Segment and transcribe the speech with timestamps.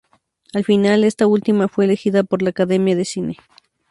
[0.55, 3.37] Al final, esta última fue elegida por la Academia de cine.